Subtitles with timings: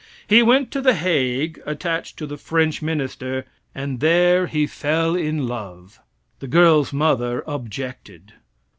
[0.25, 5.47] He went to The Hague attached to the French minister, and there he fell in
[5.47, 5.99] love.
[6.39, 8.33] The girl's mother objected.